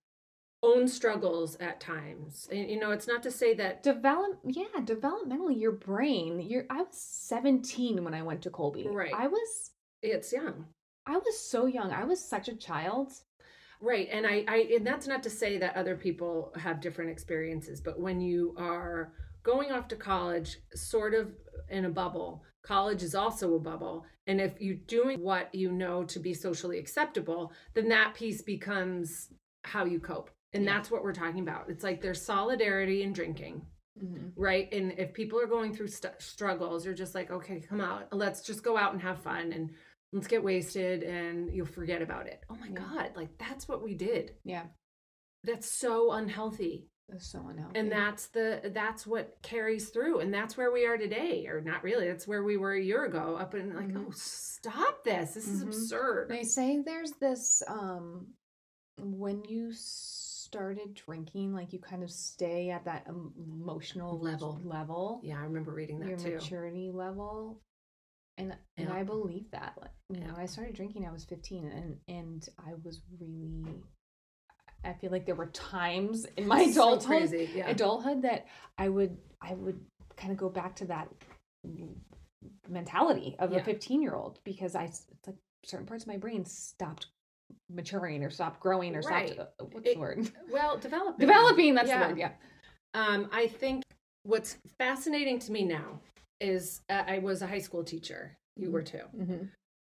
own 0.64 0.86
struggles 0.86 1.56
at 1.56 1.80
times 1.80 2.48
and 2.52 2.70
you 2.70 2.78
know 2.78 2.92
it's 2.92 3.08
not 3.08 3.20
to 3.24 3.30
say 3.32 3.52
that 3.52 3.82
develop 3.82 4.38
yeah 4.44 4.64
developmentally 4.80 5.60
your 5.60 5.72
brain 5.72 6.40
you're 6.40 6.66
i 6.70 6.76
was 6.82 6.86
17 6.92 8.04
when 8.04 8.14
i 8.14 8.22
went 8.22 8.42
to 8.42 8.50
colby 8.50 8.86
Right. 8.88 9.12
i 9.12 9.26
was 9.26 9.70
it's 10.02 10.32
young 10.32 10.66
i 11.04 11.16
was 11.16 11.36
so 11.38 11.66
young 11.66 11.90
i 11.90 12.04
was 12.04 12.24
such 12.24 12.46
a 12.48 12.54
child 12.54 13.12
right 13.82 14.08
and 14.10 14.26
i 14.26 14.44
i 14.48 14.68
and 14.74 14.86
that's 14.86 15.06
not 15.06 15.22
to 15.22 15.30
say 15.30 15.58
that 15.58 15.76
other 15.76 15.96
people 15.96 16.52
have 16.56 16.80
different 16.80 17.10
experiences 17.10 17.80
but 17.80 18.00
when 18.00 18.20
you 18.20 18.54
are 18.56 19.12
going 19.42 19.72
off 19.72 19.88
to 19.88 19.96
college 19.96 20.56
sort 20.74 21.12
of 21.14 21.32
in 21.68 21.84
a 21.84 21.90
bubble 21.90 22.42
college 22.64 23.02
is 23.02 23.14
also 23.14 23.54
a 23.54 23.58
bubble 23.60 24.04
and 24.28 24.40
if 24.40 24.52
you're 24.60 24.76
doing 24.86 25.18
what 25.20 25.52
you 25.54 25.72
know 25.72 26.04
to 26.04 26.20
be 26.20 26.32
socially 26.32 26.78
acceptable 26.78 27.52
then 27.74 27.88
that 27.88 28.14
piece 28.14 28.40
becomes 28.40 29.28
how 29.64 29.84
you 29.84 29.98
cope 30.00 30.30
and 30.52 30.64
Yeah. 30.64 30.74
that's 30.74 30.90
what 30.90 31.02
we're 31.02 31.14
talking 31.14 31.40
about. 31.40 31.70
It's 31.70 31.82
like 31.82 32.02
there's 32.02 32.20
solidarity 32.20 33.02
in 33.02 33.12
drinking 33.12 33.62
mm-hmm. 34.02 34.28
right? 34.36 34.68
And 34.72 34.92
if 34.98 35.12
people 35.14 35.40
are 35.40 35.46
going 35.46 35.74
through 35.74 35.88
st- 35.88 36.20
struggles 36.20 36.84
you're 36.84 36.94
just 36.94 37.14
like 37.14 37.30
okay 37.30 37.60
come 37.60 37.80
out 37.80 38.08
let's 38.12 38.42
just 38.42 38.62
go 38.62 38.76
out 38.76 38.92
and 38.92 39.02
have 39.02 39.18
fun 39.22 39.52
and 39.52 39.70
let's 40.12 40.26
get 40.26 40.42
wasted 40.44 41.02
and 41.02 41.52
you'll 41.54 41.66
forget 41.66 42.02
about 42.02 42.26
it 42.26 42.44
oh 42.50 42.56
my 42.60 42.68
Yeah. 42.68 42.74
god 42.74 43.10
like 43.16 43.36
that's 43.38 43.66
what 43.68 43.82
we 43.82 43.94
did 43.94 44.32
yeah 44.44 44.64
that's 45.44 45.68
so 45.68 46.12
unhealthy 46.12 46.88
It's 47.08 47.26
so 47.26 47.44
unhealthy. 47.48 47.78
and 47.78 47.90
that's 47.90 48.26
the 48.28 48.70
that's 48.74 49.06
what 49.06 49.36
carries 49.42 49.88
through 49.90 50.20
and 50.20 50.32
that's 50.32 50.56
where 50.56 50.70
we 50.72 50.86
are 50.86 50.96
today 50.96 51.46
or 51.46 51.60
not 51.60 51.82
really 51.82 52.06
that's 52.06 52.28
where 52.28 52.44
we 52.44 52.56
were 52.56 52.74
a 52.74 52.80
year 52.80 53.04
ago 53.04 53.36
up 53.40 53.54
and 53.54 53.74
like 53.74 53.88
Mhm. 53.88 54.06
oh 54.08 54.10
stop 54.14 55.02
this 55.04 55.34
this 55.34 55.48
is 55.48 55.62
Mhm. 55.62 55.66
absurd 55.68 56.28
They 56.28 56.44
say 56.44 56.80
there's 56.84 57.12
this 57.12 57.62
um 57.66 58.26
when 58.98 59.42
you 59.46 59.72
started 59.72 60.92
drinking, 60.94 61.54
like 61.54 61.72
you 61.72 61.78
kind 61.78 62.02
of 62.02 62.10
stay 62.10 62.68
at 62.70 62.84
that 62.84 63.06
emotional 63.08 64.18
Level. 64.18 64.60
level, 64.62 65.20
yeah 65.24 65.38
i 65.40 65.44
remember 65.44 65.72
reading 65.72 65.98
that 66.00 66.08
your 66.08 66.18
too 66.18 66.34
maturity 66.34 66.90
level. 66.90 67.62
And 68.38 68.56
and 68.76 68.88
Yeah. 68.88 68.94
I 68.94 69.02
believe 69.02 69.50
that. 69.50 69.74
Like, 69.80 69.90
you 70.08 70.20
know, 70.20 70.34
I 70.36 70.46
started 70.46 70.74
drinking 70.74 71.06
I 71.06 71.12
was 71.12 71.24
15 71.24 71.66
and 71.66 71.98
and 72.08 72.48
I 72.66 72.74
was 72.84 73.00
really 73.10 73.82
I 74.84 74.94
feel 74.94 75.10
like 75.12 75.26
there 75.26 75.34
were 75.36 75.46
times 75.46 76.26
in 76.36 76.46
my 76.48 76.64
So 76.70 76.70
adulthood 76.94 77.28
crazy 77.30 77.50
yeah 77.54 77.68
adulthood 77.68 78.22
that 78.22 78.46
I 78.78 78.88
would 78.88 79.16
I 79.40 79.54
would 79.54 79.80
kind 80.16 80.32
of 80.32 80.38
go 80.38 80.48
back 80.48 80.74
to 80.76 80.86
that 80.86 81.08
mentality 82.68 83.36
of 83.38 83.52
Yeah. 83.52 83.58
a 83.58 83.64
15 83.64 84.02
year 84.02 84.14
old 84.14 84.40
because 84.44 84.74
I 84.74 84.84
it's 84.84 85.06
like 85.26 85.36
certain 85.64 85.86
parts 85.86 86.04
of 86.04 86.08
my 86.08 86.16
brain 86.16 86.44
stopped 86.44 87.06
maturing 87.70 88.24
or 88.24 88.30
stopped 88.30 88.60
growing 88.60 88.96
or 88.96 89.00
Right. 89.02 89.34
stopped 89.34 89.52
uh, 89.60 89.64
what's 89.70 89.88
It- 89.88 89.94
the 89.94 90.00
word 90.00 90.30
well 90.50 90.78
developing 90.78 91.20
developing 91.20 91.74
that's 91.74 91.88
Yeah. 91.88 92.02
the 92.02 92.08
word 92.08 92.18
yeah 92.18 92.32
Um, 92.94 93.28
I 93.32 93.46
think 93.46 93.82
what's 94.24 94.56
fascinating 94.78 95.38
to 95.40 95.52
me 95.52 95.64
now 95.64 96.00
is 96.42 96.82
uh, 96.90 97.04
I 97.06 97.18
was 97.18 97.42
a 97.42 97.46
high 97.46 97.60
school 97.60 97.84
teacher. 97.84 98.38
You 98.56 98.70
were 98.70 98.82
too. 98.82 99.06
mm-hmm. 99.16 99.44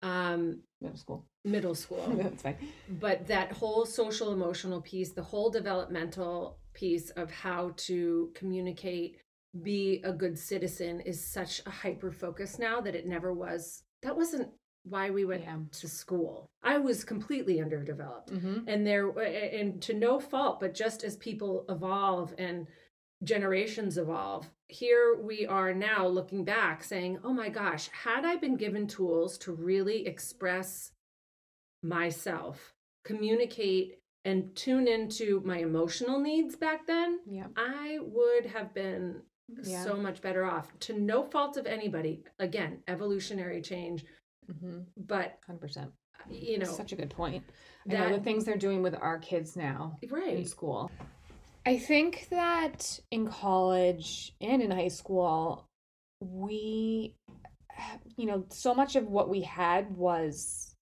Um, 0.08 0.62
middle 0.82 0.98
school 0.98 1.26
middle 1.44 1.76
school. 1.76 2.06
that's 2.18 2.44
fine 2.44 2.58
but 2.90 3.26
that 3.28 3.52
whole 3.52 3.86
social 3.86 4.34
emotional 4.34 4.82
piece, 4.82 5.12
the 5.14 5.24
whole 5.24 5.50
developmental 5.50 6.60
piece 6.74 7.10
of 7.12 7.32
how 7.32 7.72
to 7.78 8.32
communicate, 8.36 9.18
be 9.64 10.02
a 10.04 10.12
good 10.12 10.38
citizen 10.38 11.00
is 11.02 11.26
such 11.26 11.62
a 11.66 11.70
hyper 11.70 12.12
focus 12.12 12.60
now 12.60 12.82
that 12.82 12.96
it 12.96 13.08
never 13.08 13.34
was. 13.34 13.84
That 14.04 14.16
wasn't 14.16 14.50
why 14.84 15.10
we 15.10 15.26
went 15.26 15.44
Yeah. 15.44 15.58
to 15.80 15.88
school. 15.88 16.50
I 16.62 16.78
was 16.78 17.04
completely 17.04 17.60
underdeveloped 17.62 18.32
mm-hmm. 18.32 18.68
and 18.68 18.86
there 18.86 19.10
and 19.10 19.82
to 19.84 19.94
no 19.94 20.20
fault 20.20 20.60
but 20.60 20.76
just 20.76 21.04
as 21.04 21.16
people 21.18 21.66
evolve 21.70 22.34
and 22.38 22.68
generations 23.26 23.98
evolve 23.98 24.50
here 24.68 25.18
we 25.22 25.46
are 25.46 25.74
now 25.74 26.08
looking 26.08 26.44
back 26.44 26.84
saying 26.84 27.20
oh 27.24 27.34
my 27.34 27.50
gosh 27.50 27.90
had 27.90 28.24
i 28.24 28.36
been 28.36 28.56
given 28.56 28.88
tools 28.88 29.38
to 29.38 29.52
really 29.52 30.06
express 30.08 30.92
myself 31.84 32.74
communicate 33.04 34.00
and 34.24 34.56
tune 34.56 34.88
into 34.88 35.42
my 35.46 35.58
emotional 35.58 36.20
needs 36.20 36.56
back 36.56 36.86
then 36.88 37.20
yeah 37.30 37.48
i 37.58 37.98
would 38.02 38.46
have 38.46 38.74
been 38.74 39.22
Yeah. 39.64 39.84
so 39.84 39.96
much 39.96 40.22
better 40.22 40.46
off 40.46 40.72
to 40.82 41.00
no 41.00 41.24
fault 41.24 41.58
of 41.58 41.66
anybody 41.68 42.24
again 42.40 42.82
evolutionary 42.88 43.62
change 43.62 44.06
mm-hmm. 44.52 44.80
but 44.98 45.40
100% 45.50 45.92
you 46.30 46.58
know 46.58 46.66
such 46.66 46.92
a 46.92 46.96
good 46.96 47.12
point 47.12 47.44
I 47.88 47.94
know 47.94 48.10
that 48.10 48.18
the 48.18 48.24
things 48.24 48.46
they're 48.46 48.58
doing 48.58 48.82
with 48.82 48.96
our 48.96 49.20
kids 49.20 49.56
now 49.56 49.98
right? 50.10 50.28
in 50.28 50.36
right 50.38 50.48
school. 50.48 50.90
I 51.66 51.78
think 51.80 52.28
that 52.30 53.00
in 53.10 53.28
college 53.28 54.34
and 54.40 54.62
in 54.62 54.70
high 54.70 54.90
school, 54.90 55.66
we, 56.22 57.16
you 58.18 58.26
know, 58.28 58.46
so 58.50 58.74
much 58.74 58.96
of 58.96 59.08
what 59.08 59.30
we 59.30 59.42
had 59.42 59.96
was, 59.98 60.76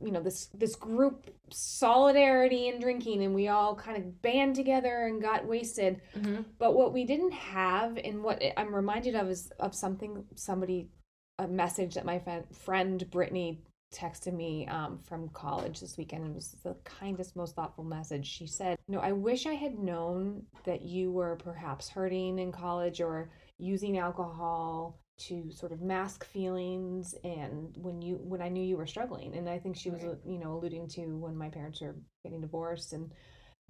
you 0.00 0.12
know, 0.12 0.22
this 0.22 0.46
this 0.54 0.76
group 0.76 1.30
solidarity 1.50 2.68
and 2.68 2.80
drinking, 2.80 3.22
and 3.24 3.34
we 3.34 3.48
all 3.48 3.74
kind 3.74 3.96
of 3.96 4.22
band 4.22 4.54
together 4.54 5.06
and 5.06 5.20
got 5.20 5.46
wasted. 5.46 6.00
Mhm. 6.14 6.44
But 6.58 6.74
what 6.74 6.92
we 6.92 7.04
didn't 7.04 7.32
have, 7.32 7.98
and 7.98 8.22
what 8.22 8.40
I'm 8.56 8.74
reminded 8.74 9.16
of, 9.16 9.28
is 9.28 9.50
of 9.58 9.74
something 9.74 10.24
somebody, 10.36 10.90
a 11.38 11.48
message 11.48 11.94
that 11.94 12.04
my 12.04 12.20
friend 12.20 12.44
friend 12.54 13.10
Brittany 13.10 13.62
texted 13.92 14.32
me 14.32 14.66
um, 14.68 14.98
from 15.06 15.28
college 15.30 15.80
this 15.80 15.96
weekend. 15.96 16.26
It 16.26 16.34
was 16.34 16.56
the 16.64 16.74
kindest, 16.84 17.36
most 17.36 17.54
thoughtful 17.54 17.84
message. 17.84 18.26
She 18.26 18.46
said, 18.46 18.76
"No, 18.88 18.98
I 19.00 19.12
wish 19.12 19.46
I 19.46 19.54
had 19.54 19.78
known 19.78 20.44
that 20.64 20.82
you 20.82 21.12
were 21.12 21.36
perhaps 21.36 21.88
hurting 21.88 22.38
in 22.38 22.52
college 22.52 23.00
or 23.00 23.30
using 23.58 23.98
alcohol." 23.98 24.98
to 25.18 25.52
sort 25.52 25.72
of 25.72 25.82
mask 25.82 26.24
feelings 26.24 27.14
and 27.22 27.76
when 27.76 28.00
you 28.00 28.16
when 28.16 28.40
I 28.40 28.48
knew 28.48 28.62
you 28.62 28.78
were 28.78 28.86
struggling 28.86 29.36
and 29.36 29.48
I 29.48 29.58
think 29.58 29.76
she 29.76 29.90
was 29.90 30.02
Right. 30.02 30.16
you 30.24 30.38
know 30.38 30.54
alluding 30.54 30.88
to 30.88 31.02
when 31.18 31.36
my 31.36 31.48
parents 31.50 31.80
were 31.82 31.94
getting 32.24 32.40
divorced 32.40 32.92
and 32.94 33.12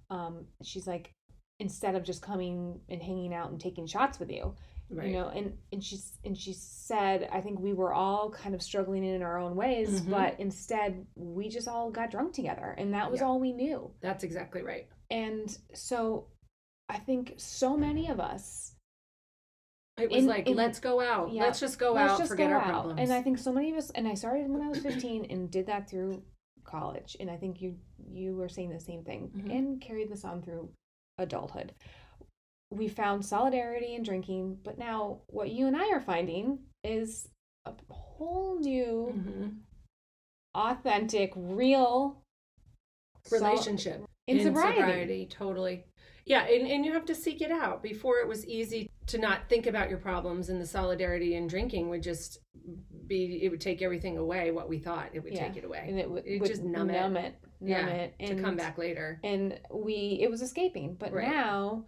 um 0.09 0.47
she's 0.63 0.87
like 0.87 1.13
instead 1.59 1.95
of 1.95 2.03
just 2.03 2.21
coming 2.21 2.79
and 2.89 3.01
hanging 3.01 3.33
out 3.33 3.49
and 3.51 3.59
taking 3.59 3.85
shots 3.85 4.19
with 4.19 4.29
you 4.31 4.53
right 4.89 5.07
you 5.07 5.13
know 5.13 5.27
and 5.29 5.53
and 5.71 5.83
she's 5.83 6.17
and 6.25 6.37
she 6.37 6.51
said 6.53 7.27
i 7.31 7.39
think 7.39 7.59
we 7.59 7.73
were 7.73 7.93
all 7.93 8.29
kind 8.29 8.53
of 8.53 8.61
struggling 8.61 9.03
in 9.03 9.21
our 9.21 9.37
own 9.37 9.55
ways 9.55 10.01
Mhm. 10.01 10.09
but 10.09 10.39
instead 10.39 11.05
we 11.15 11.47
just 11.49 11.67
all 11.67 11.89
got 11.89 12.11
drunk 12.11 12.33
together 12.33 12.75
and 12.77 12.93
that 12.93 13.09
was 13.09 13.19
Yeah. 13.21 13.27
all 13.27 13.39
we 13.39 13.53
knew 13.53 13.91
that's 14.01 14.23
exactly 14.23 14.61
right 14.61 14.87
and 15.09 15.55
so 15.73 16.27
i 16.89 16.97
think 16.99 17.33
so 17.37 17.77
many 17.77 18.09
of 18.09 18.19
us 18.19 18.75
It 19.97 20.09
was 20.09 20.23
In- 20.23 20.27
like, 20.29 20.47
in- 20.49 20.55
let's 20.55 20.79
go 20.79 20.99
out. 21.01 21.31
yeah, 21.31 21.43
let's 21.43 21.59
just 21.59 21.77
go 21.77 21.93
let's 21.93 22.13
out, 22.13 22.17
just 22.19 22.31
forget 22.31 22.49
go 22.49 22.55
our 22.55 22.61
out. 22.61 22.69
problems. 22.69 22.99
and 22.99 23.13
i 23.13 23.21
think 23.21 23.37
so 23.37 23.53
many 23.53 23.71
of 23.71 23.77
us 23.77 23.89
and 23.91 24.07
i 24.07 24.15
started 24.15 24.49
when 24.49 24.61
i 24.61 24.67
was 24.67 24.79
15 24.79 25.25
and 25.29 25.49
did 25.51 25.67
that 25.67 25.87
through 25.89 26.21
college 26.63 27.15
and 27.19 27.29
i 27.31 27.37
think 27.37 27.61
you 27.61 27.77
you 28.11 28.35
were 28.35 28.49
saying 28.49 28.69
the 28.69 28.79
same 28.79 29.03
thing 29.03 29.29
Mhm. 29.35 29.51
and 29.57 29.81
carried 29.81 30.09
this 30.09 30.25
on 30.25 30.41
through 30.41 30.69
adulthood 31.17 31.73
we 32.71 32.87
found 32.87 33.23
solidarity 33.25 33.93
in 33.95 34.03
drinking 34.03 34.57
but 34.63 34.77
now 34.77 35.19
what 35.27 35.51
you 35.51 35.67
and 35.67 35.75
i 35.77 35.89
are 35.91 36.01
finding 36.01 36.59
is 36.83 37.29
a 37.65 37.73
whole 37.89 38.59
new 38.59 39.13
Mhm. 39.15 39.57
authentic 40.55 41.31
real 41.35 42.21
sol- 43.25 43.39
relationship 43.39 44.05
in, 44.27 44.41
sobriety. 44.41 45.25
totally. 45.29 45.85
Yeah, 46.25 46.45
and, 46.45 46.65
and 46.67 46.85
you 46.85 46.93
have 46.93 47.05
to 47.05 47.15
seek 47.15 47.41
it 47.41 47.51
out. 47.51 47.83
Before 47.83 48.19
it 48.19 48.27
was 48.27 48.45
easy 48.47 48.89
to 49.07 49.17
not 49.17 49.49
think 49.49 49.67
about 49.67 49.89
your 49.89 49.99
problems, 49.99 50.47
and 50.47 50.61
the 50.61 50.65
solidarity 50.65 51.35
in 51.35 51.47
drinking 51.47 51.89
would 51.89 52.01
just 52.03 52.39
be. 53.07 53.41
It 53.43 53.49
would 53.49 53.59
take 53.59 53.81
everything 53.81 54.17
away. 54.17 54.51
What 54.51 54.69
we 54.69 54.79
thought 54.79 55.09
it 55.13 55.21
would 55.23 55.33
Yeah, 55.33 55.47
take 55.47 55.57
it 55.57 55.65
away 55.65 55.85
and 55.89 55.99
it 55.99 56.09
would, 56.09 56.25
It 56.25 56.39
would 56.39 56.49
just 56.49 56.63
numb 56.63 56.89
it. 56.89 56.93
numb 56.93 57.17
it 57.17 57.35
numb 57.63 57.87
Yeah, 57.87 57.93
it 57.93 58.19
to 58.19 58.25
and 58.33 58.41
come 58.43 58.55
back 58.55 58.77
later. 58.77 59.19
and 59.23 59.59
we 59.73 60.19
it 60.21 60.29
was 60.29 60.41
escaping 60.41 60.95
but 60.99 61.11
Right. 61.13 61.27
now 61.27 61.85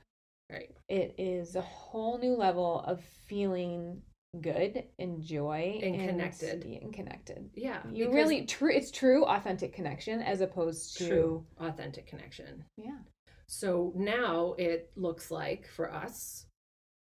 Right. 0.52 0.76
it 0.90 1.16
is 1.18 1.56
a 1.56 1.62
whole 1.62 2.18
new 2.18 2.36
level 2.36 2.82
of 2.82 3.02
feeling 3.28 4.02
good 4.42 4.84
and 5.00 5.22
joy 5.22 5.80
And 5.82 6.10
connected. 6.10 6.66
and 6.66 6.94
connected 6.94 7.50
Yeah. 7.54 7.82
you 7.92 8.12
really 8.12 8.46
true 8.46 8.72
it's 8.72 8.92
true 8.92 9.26
authentic 9.26 9.74
connection 9.74 10.22
as 10.22 10.42
opposed 10.42 10.98
to 10.98 11.08
true 11.08 11.46
authentic 11.60 12.06
connection. 12.08 12.66
yeah 12.78 13.00
So 13.48 13.94
now 13.96 14.54
it 14.58 14.92
looks 14.96 15.30
like 15.32 15.68
for 15.68 15.92
us, 15.94 16.48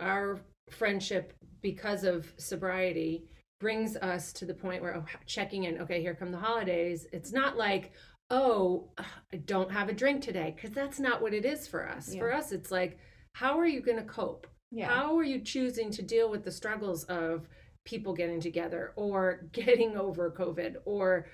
our 0.01 0.41
friendship, 0.71 1.33
because 1.61 2.05
of 2.05 2.33
sobriety, 2.39 3.25
brings 3.61 3.97
us 3.97 4.33
to 4.35 4.45
the 4.47 4.55
point 4.55 4.81
where 4.83 4.95
oh, 4.97 5.05
checking 5.27 5.65
in, 5.65 5.81
okay, 5.81 6.01
here 6.01 6.15
come 6.15 6.31
the 6.31 6.39
holidays. 6.39 7.07
It's 7.13 7.33
not 7.33 7.57
like, 7.57 7.91
oh, 8.31 8.89
I 9.33 9.37
don't 9.37 9.71
have 9.71 9.89
a 9.89 9.93
drink 9.93 10.23
today, 10.23 10.53
because 10.55 10.71
that's 10.71 11.01
not 11.01 11.23
what 11.23 11.33
it 11.33 11.45
is 11.45 11.67
for 11.67 11.89
us. 11.89 12.15
For 12.15 12.33
us, 12.33 12.53
it's 12.53 12.71
like, 12.71 12.99
how 13.33 13.59
are 13.59 13.67
you 13.67 13.81
going 13.81 13.99
to 13.99 14.05
cope? 14.05 14.47
yeah 14.71 14.89
How 14.89 15.17
are 15.17 15.25
you 15.25 15.41
choosing 15.41 15.91
to 15.93 16.03
deal 16.03 16.31
with 16.31 16.45
the 16.45 16.53
struggles 16.53 17.05
of 17.05 17.49
people 17.85 18.13
getting 18.13 18.41
together 18.41 18.93
or 18.97 19.49
getting 19.53 19.97
over 19.97 20.31
COVID 20.31 20.77
or 20.85 21.27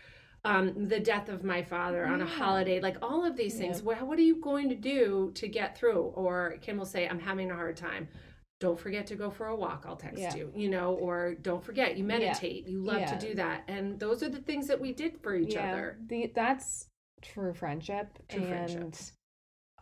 um, 0.44 0.88
the 0.88 1.00
death 1.00 1.28
of 1.28 1.42
my 1.42 1.62
father 1.62 2.06
on 2.06 2.20
a 2.20 2.26
holiday? 2.26 2.80
Like 2.80 2.98
all 3.02 3.24
of 3.24 3.36
these 3.36 3.56
things. 3.56 3.82
What, 3.82 4.00
what 4.06 4.18
are 4.18 4.22
you 4.22 4.40
going 4.40 4.68
to 4.68 4.76
do 4.76 5.32
to 5.34 5.48
get 5.48 5.76
through? 5.76 6.12
Or 6.14 6.58
Kim 6.60 6.76
will 6.76 6.84
say, 6.84 7.08
I'm 7.08 7.18
having 7.18 7.50
a 7.50 7.54
hard 7.54 7.76
time. 7.76 8.08
Don't 8.60 8.78
forget 8.78 9.06
to 9.08 9.16
go 9.16 9.30
for 9.30 9.46
a 9.48 9.56
walk. 9.56 9.84
I'll 9.86 9.96
text 9.96 10.18
Yeah. 10.20 10.34
you, 10.36 10.52
you 10.54 10.70
know, 10.70 10.94
or 10.94 11.34
don't 11.34 11.62
forget 11.62 11.96
you 11.98 12.04
meditate. 12.04 12.66
You 12.68 12.80
love 12.80 13.00
Yeah. 13.00 13.16
to 13.16 13.26
do 13.28 13.34
that. 13.34 13.64
And 13.68 13.98
those 13.98 14.22
are 14.22 14.28
the 14.28 14.38
things 14.40 14.66
that 14.68 14.80
we 14.80 14.92
did 14.92 15.20
for 15.20 15.34
each 15.34 15.54
yeah 15.54 15.72
other. 15.72 15.98
the, 16.06 16.30
that's 16.34 16.88
true 17.20 17.52
friendship 17.54 18.06
True 18.28 18.40
and 18.42 18.48
friendship. 18.48 18.94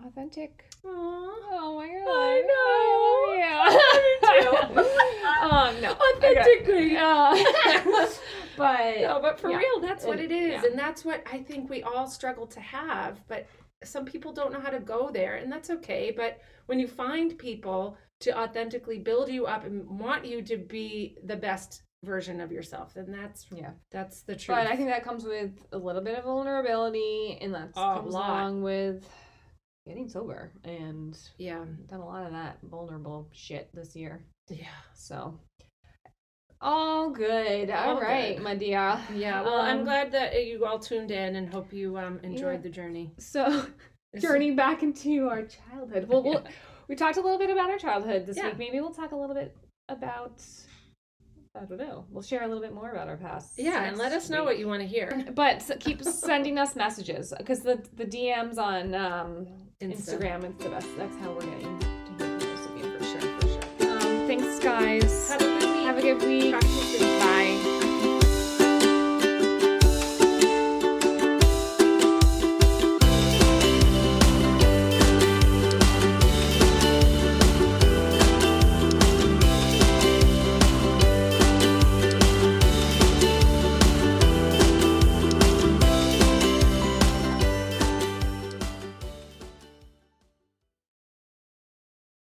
authentic 0.05 0.65
Aww. 0.85 0.89
oh 0.91 1.75
my 1.77 1.89
god 1.89 2.09
I 2.09 2.41
know. 2.51 3.43
I 3.45 4.41
love 4.45 4.75
you. 4.75 4.83
um 5.51 5.81
no 5.81 5.93
Authentically. 5.93 6.97
Uh, 6.97 8.07
but 8.57 9.01
no, 9.01 9.19
but 9.21 9.39
for 9.41 9.51
yeah. 9.51 9.57
real, 9.59 9.81
that's 9.81 10.05
what 10.05 10.19
it 10.21 10.31
is. 10.33 10.53
yeah. 10.63 10.65
And 10.71 10.79
that's 10.79 11.05
what 11.05 11.23
I 11.31 11.39
think 11.39 11.69
we 11.71 11.83
all 11.83 12.07
struggle 12.07 12.47
to 12.49 12.61
have. 12.61 13.21
But 13.29 13.47
some 13.85 14.05
people 14.05 14.33
don't 14.33 14.53
know 14.53 14.61
how 14.61 14.71
to 14.71 14.79
go 14.81 15.11
there, 15.13 15.35
and 15.37 15.51
that's 15.51 15.71
okay. 15.71 16.13
But 16.17 16.41
when 16.67 16.79
you 16.79 16.87
find 16.87 17.37
people 17.39 17.97
to 18.23 18.39
authentically 18.39 18.99
build 18.99 19.29
you 19.29 19.47
up 19.47 19.65
and 19.65 19.87
want 19.89 20.25
you 20.25 20.43
to 20.43 20.57
be 20.57 21.17
the 21.25 21.37
best 21.37 21.83
version 22.05 22.41
of 22.41 22.51
yourself, 22.51 22.95
then 22.95 23.13
that's 23.13 23.47
yeah 23.55 23.71
that's 23.93 24.23
the 24.23 24.35
truth. 24.35 24.57
But 24.59 24.67
I 24.67 24.75
think 24.77 24.89
that 24.89 25.05
comes 25.05 25.25
with 25.25 25.53
a 25.73 25.79
little 25.79 26.03
bit 26.03 26.19
of 26.19 26.25
vulnerability, 26.25 27.39
and 27.41 27.55
that 27.55 27.75
comes 27.75 28.15
along 28.15 28.63
with 28.63 29.09
getting 29.87 30.09
sober 30.09 30.53
and 30.65 31.17
Yeah. 31.39 31.65
done 31.89 32.01
a 32.01 32.07
lot 32.07 32.25
of 32.27 32.33
that 32.33 32.59
vulnerable 32.63 33.29
shit 33.33 33.69
this 33.75 33.95
year. 33.97 34.25
Yeah. 34.49 34.67
So 34.95 35.39
all 36.61 37.11
good. 37.11 37.71
All 37.71 37.97
all 37.97 38.01
right, 38.01 38.37
good. 38.37 38.45
my 38.45 38.55
dear. 38.55 38.99
Yeah. 39.15 39.43
Well, 39.43 39.61
I'm 39.61 39.79
Um, 39.79 39.85
glad 39.85 40.13
that 40.13 40.45
you 40.47 40.65
all 40.65 40.79
tuned 40.79 41.11
in 41.11 41.37
and 41.37 41.49
hope 41.53 41.73
you 41.73 41.99
um 41.99 42.21
enjoyed 42.23 42.55
Yeah. 42.57 42.63
the 42.63 42.69
journey. 42.71 43.13
So 43.19 43.67
journey 44.21 44.53
back 44.53 44.83
into 44.83 45.29
our 45.29 45.43
childhood. 45.43 46.09
Well, 46.09 46.23
we'll. 46.23 46.45
we 46.89 46.95
talked 46.97 47.17
a 47.17 47.21
little 47.21 47.39
bit 47.39 47.51
about 47.51 47.71
our 47.71 47.79
childhood 47.79 48.27
this 48.27 48.37
Yeah. 48.37 48.49
week. 48.49 48.59
Maybe 48.59 48.81
we'll 48.81 48.91
talk 48.95 49.13
a 49.13 49.17
little 49.17 49.35
bit 49.35 49.57
about 49.89 50.43
I 51.55 51.67
don't 51.67 51.77
know. 51.79 52.07
We'll 52.11 52.23
share 52.23 52.45
a 52.45 52.47
little 52.49 52.63
bit 52.63 52.73
more 52.73 52.91
about 52.93 53.09
our 53.09 53.19
past. 53.19 53.59
Yeah, 53.59 53.83
and 53.85 53.99
let 53.99 54.13
us 54.13 54.31
know 54.31 54.39
week. 54.39 54.47
what 54.47 54.59
you 54.59 54.67
want 54.69 54.81
to 54.81 54.87
hear. 54.87 55.23
But 55.35 55.71
keep 55.81 56.03
sending 56.03 56.59
us 56.59 56.75
messages 56.75 57.33
because 57.37 57.61
the 57.61 57.85
the 57.97 58.07
DMs 58.07 58.57
on 58.59 58.95
um, 58.95 59.47
Insta. 59.83 60.19
Instagram 60.19 60.45
is 60.49 60.55
the 60.57 60.71
best. 60.71 60.89
That's 60.97 61.17
how 61.17 61.33
we're 61.33 61.41
getting 61.41 61.79
to 61.79 61.87
hear 61.87 62.39
from 62.39 62.39
most 62.39 62.71
of 62.71 62.77
you. 62.79 62.99
For 62.99 63.05
sure, 63.05 63.21
for 63.41 63.49
sure. 63.49 63.91
Um, 63.93 64.27
thanks, 64.27 64.59
guys. 64.61 65.31
Have 65.31 65.43
a 65.43 65.45
good 65.45 65.61
week. 65.63 65.85
Have 65.85 65.99
a 65.99 66.03
good 66.03 66.23
week. 66.23 66.53
Talk 66.53 66.61
to 66.63 66.69
you 66.69 66.82